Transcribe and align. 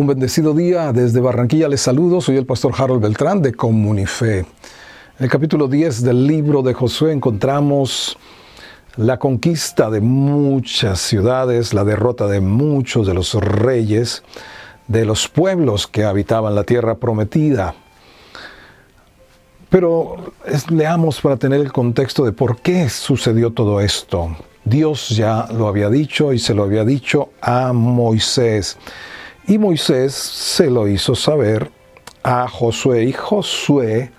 Un 0.00 0.06
bendecido 0.06 0.54
día 0.54 0.94
desde 0.94 1.20
Barranquilla 1.20 1.68
les 1.68 1.82
saludo, 1.82 2.22
soy 2.22 2.38
el 2.38 2.46
pastor 2.46 2.72
Harold 2.74 3.02
Beltrán 3.02 3.42
de 3.42 3.52
Comunife. 3.52 4.38
En 4.38 4.46
el 5.18 5.28
capítulo 5.28 5.68
10 5.68 6.02
del 6.02 6.26
libro 6.26 6.62
de 6.62 6.72
Josué 6.72 7.12
encontramos 7.12 8.16
la 8.96 9.18
conquista 9.18 9.90
de 9.90 10.00
muchas 10.00 11.00
ciudades, 11.00 11.74
la 11.74 11.84
derrota 11.84 12.28
de 12.28 12.40
muchos 12.40 13.06
de 13.06 13.12
los 13.12 13.34
reyes, 13.34 14.22
de 14.88 15.04
los 15.04 15.28
pueblos 15.28 15.86
que 15.86 16.04
habitaban 16.04 16.54
la 16.54 16.64
tierra 16.64 16.94
prometida. 16.94 17.74
Pero 19.68 20.32
leamos 20.70 21.20
para 21.20 21.36
tener 21.36 21.60
el 21.60 21.72
contexto 21.72 22.24
de 22.24 22.32
por 22.32 22.62
qué 22.62 22.88
sucedió 22.88 23.52
todo 23.52 23.82
esto. 23.82 24.34
Dios 24.64 25.10
ya 25.10 25.46
lo 25.52 25.68
había 25.68 25.90
dicho 25.90 26.32
y 26.32 26.38
se 26.38 26.54
lo 26.54 26.62
había 26.62 26.86
dicho 26.86 27.32
a 27.42 27.74
Moisés. 27.74 28.78
Y 29.50 29.58
Moisés 29.58 30.14
se 30.14 30.70
lo 30.70 30.86
hizo 30.86 31.16
saber 31.16 31.72
a 32.22 32.46
Josué 32.46 33.02
y 33.02 33.12
Josué 33.12 34.12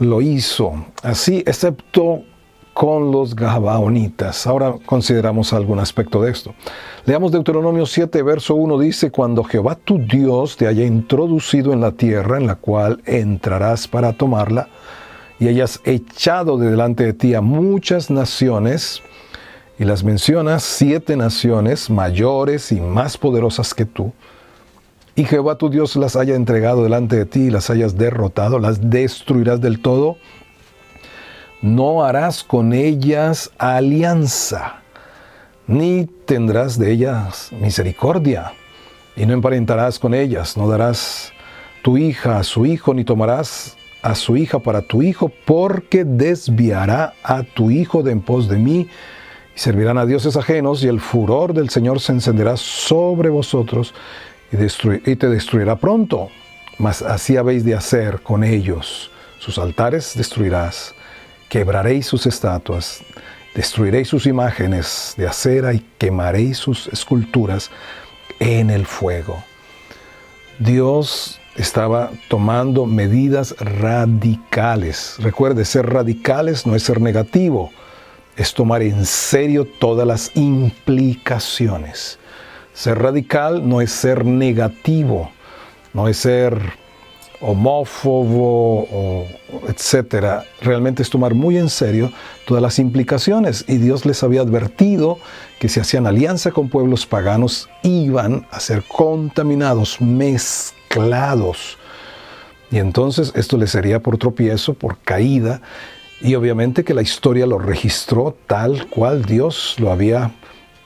lo 0.00 0.20
hizo 0.20 0.84
así, 1.04 1.44
excepto 1.46 2.24
con 2.74 3.12
los 3.12 3.36
Gabaonitas. 3.36 4.48
Ahora 4.48 4.74
consideramos 4.84 5.52
algún 5.52 5.78
aspecto 5.78 6.20
de 6.22 6.32
esto. 6.32 6.56
Leamos 7.04 7.30
Deuteronomio 7.30 7.86
7, 7.86 8.20
verso 8.24 8.56
1, 8.56 8.80
dice, 8.80 9.12
cuando 9.12 9.44
Jehová 9.44 9.76
tu 9.76 10.00
Dios 10.00 10.56
te 10.56 10.66
haya 10.66 10.84
introducido 10.84 11.72
en 11.72 11.80
la 11.80 11.92
tierra 11.92 12.36
en 12.36 12.48
la 12.48 12.56
cual 12.56 13.00
entrarás 13.06 13.86
para 13.86 14.12
tomarla, 14.14 14.70
y 15.38 15.46
hayas 15.46 15.80
echado 15.84 16.58
de 16.58 16.68
delante 16.68 17.04
de 17.04 17.12
ti 17.12 17.32
a 17.34 17.40
muchas 17.40 18.10
naciones, 18.10 19.04
y 19.78 19.84
las 19.84 20.02
mencionas 20.02 20.64
siete 20.64 21.16
naciones 21.16 21.90
mayores 21.90 22.72
y 22.72 22.80
más 22.80 23.16
poderosas 23.16 23.72
que 23.72 23.84
tú, 23.84 24.12
y 25.18 25.24
Jehová 25.24 25.58
tu 25.58 25.68
Dios 25.68 25.96
las 25.96 26.14
haya 26.14 26.36
entregado 26.36 26.84
delante 26.84 27.16
de 27.16 27.26
ti 27.26 27.40
y 27.46 27.50
las 27.50 27.70
hayas 27.70 27.98
derrotado, 27.98 28.60
las 28.60 28.88
destruirás 28.88 29.60
del 29.60 29.80
todo, 29.80 30.16
no 31.60 32.04
harás 32.04 32.44
con 32.44 32.72
ellas 32.72 33.50
alianza, 33.58 34.76
ni 35.66 36.04
tendrás 36.24 36.78
de 36.78 36.92
ellas 36.92 37.50
misericordia, 37.60 38.52
y 39.16 39.26
no 39.26 39.32
emparentarás 39.32 39.98
con 39.98 40.14
ellas, 40.14 40.56
no 40.56 40.68
darás 40.68 41.32
tu 41.82 41.98
hija 41.98 42.38
a 42.38 42.44
su 42.44 42.64
hijo, 42.64 42.94
ni 42.94 43.02
tomarás 43.02 43.76
a 44.02 44.14
su 44.14 44.36
hija 44.36 44.60
para 44.60 44.82
tu 44.82 45.02
hijo, 45.02 45.32
porque 45.44 46.04
desviará 46.04 47.14
a 47.24 47.42
tu 47.42 47.72
hijo 47.72 48.04
de 48.04 48.12
en 48.12 48.20
pos 48.20 48.48
de 48.48 48.58
mí, 48.58 48.86
y 49.56 49.58
servirán 49.58 49.98
a 49.98 50.06
dioses 50.06 50.36
ajenos, 50.36 50.84
y 50.84 50.86
el 50.86 51.00
furor 51.00 51.54
del 51.54 51.70
Señor 51.70 51.98
se 51.98 52.12
encenderá 52.12 52.56
sobre 52.56 53.30
vosotros, 53.30 53.94
y, 54.52 55.16
te 55.16 55.28
destruirá 55.28 55.76
pronto. 55.76 56.28
Mas 56.78 57.02
así 57.02 57.36
habéis 57.36 57.64
de 57.64 57.74
hacer 57.74 58.20
con 58.22 58.44
ellos. 58.44 59.10
Sus 59.38 59.58
altares 59.58 60.14
destruirás, 60.16 60.94
quebraréis 61.48 62.06
sus 62.06 62.26
estatuas, 62.26 63.02
destruiréis 63.54 64.08
sus 64.08 64.26
imágenes 64.26 65.14
de 65.16 65.26
acera 65.26 65.72
y 65.74 65.84
quemaréis 65.98 66.58
sus 66.58 66.88
esculturas 66.88 67.70
en 68.38 68.70
el 68.70 68.86
fuego. 68.86 69.42
Dios 70.58 71.40
estaba 71.56 72.10
tomando 72.28 72.86
medidas 72.86 73.54
radicales. 73.58 75.16
Recuerde, 75.18 75.64
ser 75.64 75.86
radicales 75.86 76.66
no 76.66 76.74
es 76.76 76.84
ser 76.84 77.00
negativo, 77.00 77.72
es 78.36 78.54
tomar 78.54 78.82
en 78.82 79.04
serio 79.04 79.66
todas 79.80 80.06
las 80.06 80.30
implicaciones. 80.36 82.18
Ser 82.78 82.96
radical 83.00 83.68
no 83.68 83.80
es 83.80 83.90
ser 83.90 84.24
negativo, 84.24 85.32
no 85.92 86.06
es 86.06 86.18
ser 86.18 86.56
homófobo, 87.40 88.82
o 88.82 89.26
etcétera. 89.66 90.44
Realmente 90.62 91.02
es 91.02 91.10
tomar 91.10 91.34
muy 91.34 91.58
en 91.58 91.70
serio 91.70 92.12
todas 92.46 92.62
las 92.62 92.78
implicaciones. 92.78 93.64
Y 93.66 93.78
Dios 93.78 94.06
les 94.06 94.22
había 94.22 94.42
advertido 94.42 95.18
que 95.58 95.68
si 95.68 95.80
hacían 95.80 96.06
alianza 96.06 96.52
con 96.52 96.68
pueblos 96.68 97.04
paganos, 97.04 97.68
iban 97.82 98.46
a 98.52 98.60
ser 98.60 98.84
contaminados, 98.84 100.00
mezclados. 100.00 101.78
Y 102.70 102.78
entonces 102.78 103.32
esto 103.34 103.56
les 103.56 103.72
sería 103.72 104.04
por 104.04 104.18
tropiezo, 104.18 104.74
por 104.74 104.98
caída. 104.98 105.62
Y 106.20 106.36
obviamente 106.36 106.84
que 106.84 106.94
la 106.94 107.02
historia 107.02 107.44
lo 107.44 107.58
registró 107.58 108.36
tal 108.46 108.86
cual 108.86 109.24
Dios 109.24 109.74
lo 109.80 109.90
había 109.90 110.30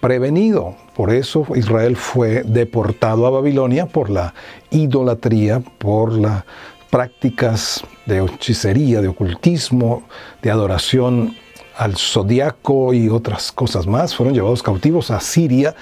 prevenido. 0.03 0.75
Por 0.97 1.15
eso 1.15 1.47
Israel 1.55 1.97
fue 1.97 2.43
deportado 2.43 3.25
a 3.25 3.31
Babilonia 3.31 3.87
por 3.87 4.11
la 4.11 4.35
idolatría, 4.71 5.61
por 5.79 6.13
las 6.13 6.43
prácticas 6.91 7.85
de 8.05 8.19
hechicería, 8.19 9.01
de 9.01 9.07
ocultismo, 9.07 10.03
de 10.43 10.51
adoración 10.51 11.37
al 11.77 11.97
zodiaco 11.97 12.93
y 12.93 13.09
otras 13.09 13.53
cosas 13.53 13.87
más. 13.87 14.15
Fueron 14.15 14.35
llevados 14.35 14.63
cautivos 14.63 15.13
a 15.13 15.21
Siria 15.21 15.77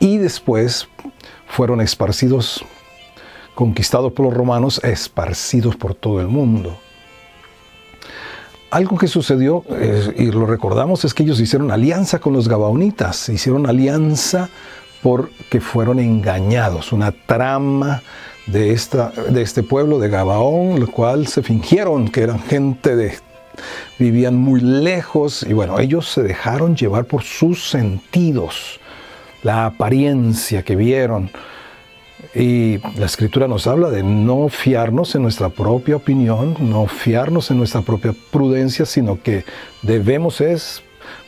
y 0.00 0.18
después 0.18 0.88
fueron 1.46 1.80
esparcidos, 1.80 2.64
conquistados 3.54 4.12
por 4.12 4.26
los 4.26 4.34
romanos, 4.34 4.82
esparcidos 4.82 5.76
por 5.76 5.94
todo 5.94 6.20
el 6.20 6.26
mundo. 6.26 6.76
Algo 8.70 8.96
que 8.96 9.08
sucedió, 9.08 9.64
y 10.16 10.26
lo 10.30 10.46
recordamos, 10.46 11.04
es 11.04 11.12
que 11.12 11.24
ellos 11.24 11.40
hicieron 11.40 11.72
alianza 11.72 12.20
con 12.20 12.32
los 12.32 12.48
Gabaonitas, 12.48 13.28
hicieron 13.28 13.66
alianza 13.66 14.48
porque 15.02 15.60
fueron 15.60 15.98
engañados, 15.98 16.92
una 16.92 17.10
trama 17.10 18.02
de, 18.46 18.72
esta, 18.72 19.10
de 19.10 19.42
este 19.42 19.62
pueblo 19.62 19.98
de 19.98 20.08
Gabaón, 20.08 20.78
lo 20.78 20.86
cual 20.86 21.26
se 21.26 21.42
fingieron 21.42 22.08
que 22.08 22.22
eran 22.22 22.40
gente 22.40 22.94
de, 22.94 23.14
vivían 23.98 24.36
muy 24.36 24.60
lejos, 24.60 25.42
y 25.42 25.52
bueno, 25.52 25.78
ellos 25.78 26.08
se 26.08 26.22
dejaron 26.22 26.76
llevar 26.76 27.06
por 27.06 27.22
sus 27.22 27.68
sentidos, 27.68 28.78
la 29.42 29.66
apariencia 29.66 30.62
que 30.62 30.76
vieron, 30.76 31.30
y 32.34 32.78
la 32.98 33.06
escritura 33.06 33.48
nos 33.48 33.66
habla 33.66 33.90
de 33.90 34.02
no 34.02 34.48
fiarnos 34.48 35.14
en 35.14 35.22
nuestra 35.22 35.48
propia 35.48 35.96
opinión, 35.96 36.56
no 36.60 36.86
fiarnos 36.86 37.50
en 37.50 37.58
nuestra 37.58 37.82
propia 37.82 38.14
prudencia, 38.30 38.86
sino 38.86 39.20
que 39.20 39.44
debemos 39.82 40.40
es 40.40 40.82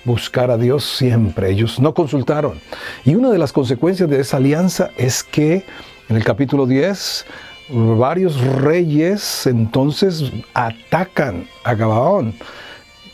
buscar 0.04 0.50
a 0.50 0.56
Dios 0.56 0.84
siempre. 0.84 1.50
Ellos 1.50 1.80
no 1.80 1.94
consultaron. 1.94 2.60
Y 3.04 3.14
una 3.14 3.30
de 3.30 3.38
las 3.38 3.53
consecuencias 3.53 4.08
de 4.08 4.20
esa 4.20 4.36
alianza 4.36 4.91
es 4.97 5.22
que 5.22 5.64
en 6.08 6.16
el 6.16 6.25
capítulo 6.25 6.66
10 6.66 7.26
varios 7.69 8.41
reyes 8.41 9.47
entonces 9.47 10.30
atacan 10.54 11.47
a 11.64 11.74
Gabaón 11.74 12.34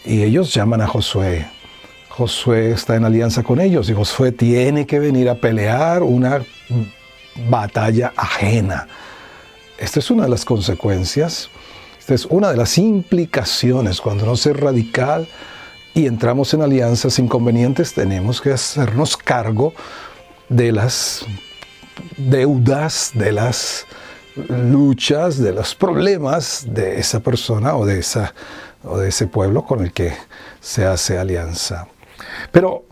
y 0.05 0.23
ellos 0.23 0.53
llaman 0.53 0.81
a 0.81 0.87
Josué. 0.87 1.47
Josué 2.09 2.73
está 2.73 2.97
en 2.97 3.05
alianza 3.05 3.43
con 3.43 3.61
ellos 3.61 3.89
y 3.89 3.95
Josué 3.95 4.33
tiene 4.33 4.87
que 4.87 4.99
venir 4.99 5.29
a 5.29 5.37
pelear 5.37 6.03
una 6.03 6.43
batalla 7.49 8.13
ajena. 8.17 8.89
Esta 9.79 10.01
es 10.01 10.11
una 10.11 10.25
de 10.25 10.31
las 10.31 10.45
consecuencias, 10.45 11.51
esta 11.99 12.15
es 12.15 12.27
una 12.27 12.51
de 12.51 12.57
las 12.57 12.79
implicaciones. 12.79 14.01
Cuando 14.01 14.27
no 14.27 14.37
ser 14.37 14.61
radical 14.61 15.29
y 15.95 16.07
entramos 16.07 16.53
en 16.55 16.63
alianzas 16.63 17.19
inconvenientes, 17.19 17.95
tenemos 17.95 18.41
que 18.41 18.53
hacernos 18.53 19.17
cargo 19.17 19.75
de 20.49 20.73
las 20.73 21.25
deudas, 22.17 23.13
de 23.15 23.33
las 23.33 23.87
luchas, 24.49 25.39
de 25.39 25.53
los 25.53 25.75
problemas 25.75 26.67
de 26.69 26.99
esa 26.99 27.21
persona 27.21 27.77
o 27.77 27.85
de, 27.85 27.99
esa, 27.99 28.35
o 28.85 28.99
de 28.99 29.09
ese 29.09 29.27
pueblo 29.27 29.65
con 29.65 29.81
el 29.81 29.93
que 29.93 30.15
se 30.61 30.85
hace 30.85 31.19
alianza. 31.19 31.89
Pero 32.53 32.85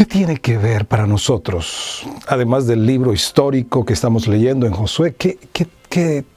¿Qué 0.00 0.06
tiene 0.06 0.38
que 0.38 0.56
ver 0.56 0.86
para 0.86 1.06
nosotros, 1.06 2.06
además 2.26 2.66
del 2.66 2.86
libro 2.86 3.12
histórico 3.12 3.84
que 3.84 3.92
estamos 3.92 4.26
leyendo 4.26 4.66
en 4.66 4.72
Josué, 4.72 5.14
qué, 5.14 5.36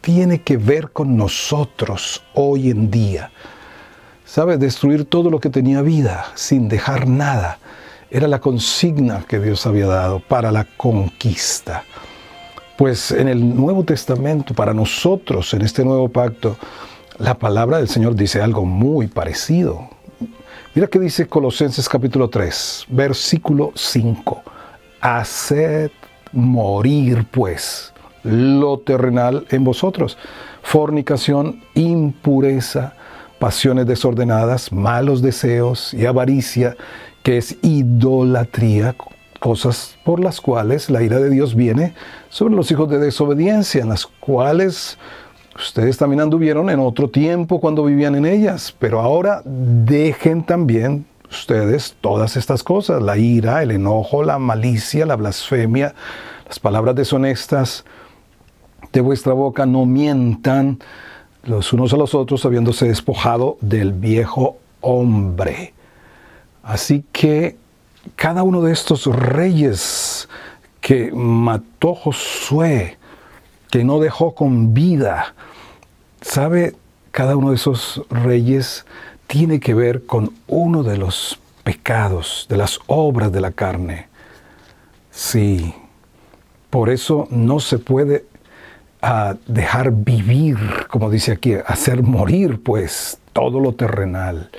tiene 0.01 0.41
que 0.41 0.57
ver 0.57 0.91
con 0.91 1.15
nosotros 1.15 2.21
hoy 2.33 2.69
en 2.71 2.91
día? 2.91 3.31
¿Sabe? 4.25 4.57
Destruir 4.57 5.05
todo 5.05 5.29
lo 5.29 5.39
que 5.39 5.49
tenía 5.49 5.81
vida 5.81 6.25
sin 6.35 6.67
dejar 6.67 7.07
nada. 7.07 7.59
Era 8.11 8.27
la 8.27 8.41
consigna 8.41 9.23
que 9.25 9.39
Dios 9.39 9.65
había 9.65 9.87
dado 9.87 10.19
para 10.19 10.51
la 10.51 10.65
conquista. 10.75 11.85
Pues 12.77 13.11
en 13.11 13.29
el 13.29 13.55
Nuevo 13.55 13.85
Testamento, 13.85 14.53
para 14.53 14.73
nosotros, 14.73 15.53
en 15.53 15.61
este 15.61 15.85
nuevo 15.85 16.09
pacto, 16.09 16.57
la 17.17 17.35
palabra 17.35 17.77
del 17.77 17.87
Señor 17.87 18.15
dice 18.15 18.41
algo 18.41 18.65
muy 18.65 19.07
parecido. 19.07 19.87
Mira 20.75 20.87
que 20.87 20.99
dice 20.99 21.27
Colosenses 21.27 21.87
capítulo 21.87 22.29
3, 22.29 22.85
versículo 22.89 23.71
5. 23.75 24.43
Haced 25.01 25.91
morir 26.31 27.25
pues 27.29 27.93
lo 28.23 28.79
terrenal 28.79 29.45
en 29.49 29.63
vosotros. 29.63 30.17
Fornicación, 30.61 31.61
impureza, 31.75 32.93
pasiones 33.39 33.85
desordenadas, 33.85 34.71
malos 34.71 35.21
deseos 35.21 35.93
y 35.93 36.05
avaricia, 36.05 36.75
que 37.21 37.37
es 37.37 37.57
idolatría, 37.61 38.95
cosas 39.39 39.97
por 40.05 40.21
las 40.21 40.39
cuales 40.39 40.89
la 40.89 41.03
ira 41.03 41.19
de 41.19 41.29
Dios 41.29 41.53
viene 41.53 41.93
sobre 42.29 42.55
los 42.55 42.71
hijos 42.71 42.89
de 42.89 42.99
desobediencia, 42.99 43.81
en 43.81 43.89
las 43.89 44.05
cuales 44.05 44.97
ustedes 45.55 45.97
también 45.97 46.21
anduvieron 46.21 46.69
en 46.69 46.79
otro 46.79 47.09
tiempo 47.09 47.59
cuando 47.59 47.85
vivían 47.85 48.15
en 48.15 48.25
ellas, 48.25 48.75
pero 48.77 48.99
ahora 48.99 49.41
dejen 49.45 50.43
también 50.43 51.05
ustedes 51.29 51.95
todas 52.01 52.37
estas 52.37 52.63
cosas, 52.63 53.01
la 53.01 53.17
ira, 53.17 53.63
el 53.63 53.71
enojo, 53.71 54.23
la 54.23 54.39
malicia, 54.39 55.05
la 55.05 55.15
blasfemia, 55.15 55.95
las 56.47 56.59
palabras 56.59 56.95
deshonestas 56.95 57.85
de 58.91 59.01
vuestra 59.01 59.33
boca, 59.33 59.65
no 59.65 59.85
mientan 59.85 60.79
los 61.43 61.73
unos 61.73 61.93
a 61.93 61.97
los 61.97 62.13
otros 62.13 62.45
habiéndose 62.45 62.87
despojado 62.87 63.57
del 63.61 63.91
viejo 63.91 64.57
hombre. 64.81 65.73
Así 66.61 67.03
que 67.11 67.57
cada 68.15 68.43
uno 68.43 68.61
de 68.61 68.71
estos 68.71 69.05
reyes 69.07 70.29
que 70.79 71.11
mató 71.13 71.95
Josué, 71.95 72.97
que 73.73 73.83
no 73.83 73.99
dejó 73.99 74.35
con 74.35 74.75
vida, 74.75 75.33
¿sabe? 76.21 76.75
Cada 77.09 77.35
uno 77.35 77.49
de 77.49 77.55
esos 77.55 78.03
reyes 78.11 78.85
tiene 79.25 79.59
que 79.59 79.73
ver 79.73 80.05
con 80.05 80.31
uno 80.45 80.83
de 80.83 80.95
los 80.95 81.39
pecados, 81.63 82.45
de 82.49 82.57
las 82.57 82.79
obras 82.85 83.31
de 83.31 83.41
la 83.41 83.49
carne. 83.49 84.09
Sí, 85.09 85.73
por 86.69 86.91
eso 86.91 87.27
no 87.31 87.59
se 87.59 87.79
puede 87.79 88.27
ah, 89.01 89.37
dejar 89.47 89.91
vivir, 89.91 90.55
como 90.87 91.09
dice 91.09 91.31
aquí, 91.31 91.55
hacer 91.65 92.03
morir 92.03 92.61
pues 92.61 93.17
todo 93.33 93.59
lo 93.59 93.73
terrenal 93.73 94.51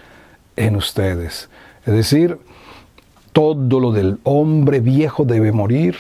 en 0.56 0.74
ustedes. 0.74 1.48
Es 1.86 1.94
decir, 1.94 2.36
todo 3.32 3.78
lo 3.78 3.92
del 3.92 4.18
hombre 4.24 4.80
viejo 4.80 5.24
debe 5.24 5.52
morir, 5.52 5.96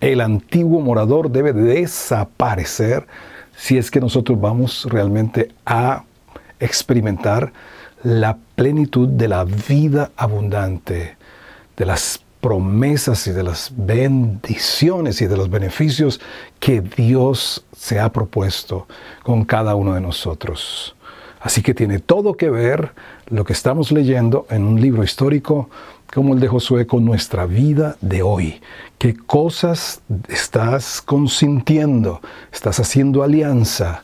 el 0.00 0.20
antiguo 0.20 0.80
morador 0.80 1.30
debe 1.30 1.52
desaparecer 1.52 3.06
si 3.56 3.76
es 3.76 3.90
que 3.90 4.00
nosotros 4.00 4.40
vamos 4.40 4.86
realmente 4.88 5.52
a 5.66 6.04
experimentar 6.58 7.52
la 8.02 8.38
plenitud 8.54 9.08
de 9.08 9.28
la 9.28 9.44
vida 9.44 10.10
abundante, 10.16 11.16
de 11.76 11.84
las 11.84 12.20
promesas 12.40 13.26
y 13.26 13.32
de 13.32 13.42
las 13.42 13.72
bendiciones 13.76 15.20
y 15.20 15.26
de 15.26 15.36
los 15.36 15.50
beneficios 15.50 16.20
que 16.58 16.80
Dios 16.80 17.64
se 17.76 18.00
ha 18.00 18.10
propuesto 18.10 18.86
con 19.22 19.44
cada 19.44 19.74
uno 19.74 19.92
de 19.92 20.00
nosotros. 20.00 20.96
Así 21.40 21.62
que 21.62 21.74
tiene 21.74 21.98
todo 21.98 22.34
que 22.34 22.50
ver 22.50 22.92
lo 23.28 23.44
que 23.44 23.52
estamos 23.52 23.92
leyendo 23.92 24.46
en 24.50 24.64
un 24.64 24.80
libro 24.80 25.02
histórico 25.02 25.70
como 26.12 26.34
el 26.34 26.40
de 26.40 26.48
Josué 26.48 26.86
con 26.86 27.04
nuestra 27.04 27.46
vida 27.46 27.96
de 28.00 28.22
hoy. 28.22 28.60
¿Qué 28.98 29.16
cosas 29.16 30.02
estás 30.28 31.00
consintiendo? 31.00 32.20
¿Estás 32.52 32.80
haciendo 32.80 33.22
alianza? 33.22 34.02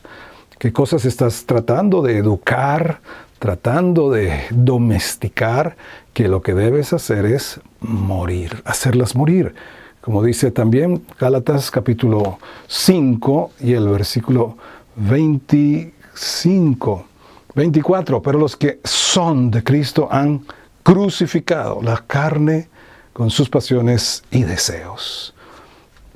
¿Qué 0.57 0.71
cosas 0.71 1.03
estás 1.05 1.45
tratando 1.45 2.01
de 2.01 2.17
educar, 2.17 3.01
tratando 3.39 4.09
de 4.09 4.43
domesticar? 4.51 5.75
Que 6.13 6.29
lo 6.29 6.41
que 6.41 6.53
debes 6.53 6.93
hacer 6.93 7.25
es 7.25 7.59
morir, 7.81 8.61
hacerlas 8.65 9.15
morir. 9.15 9.53
Como 10.01 10.23
dice 10.23 10.51
también 10.51 11.03
Gálatas 11.19 11.69
capítulo 11.69 12.39
5 12.67 13.51
y 13.59 13.73
el 13.73 13.89
versículo 13.89 14.55
25, 14.95 17.05
24, 17.53 18.21
pero 18.21 18.39
los 18.39 18.55
que 18.55 18.79
son 18.85 19.51
de 19.51 19.61
Cristo 19.63 20.07
han 20.09 20.45
crucificado 20.87 21.81
la 21.81 21.97
carne 22.07 22.69
con 23.11 23.29
sus 23.29 23.49
pasiones 23.49 24.23
y 24.31 24.43
deseos. 24.43 25.33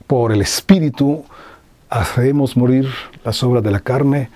Por 0.07 0.31
el 0.31 0.41
Espíritu 0.41 1.25
haremos 1.89 2.55
morir 2.55 2.87
las 3.25 3.43
obras 3.43 3.65
de 3.65 3.71
la 3.71 3.81
carne 3.81 4.29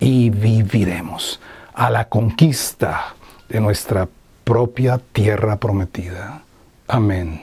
y 0.00 0.30
viviremos 0.30 1.40
a 1.74 1.90
la 1.90 2.08
conquista 2.08 3.14
de 3.50 3.60
nuestra 3.60 4.08
propia 4.44 4.98
tierra 5.12 5.58
prometida. 5.58 6.40
Amén. 6.88 7.42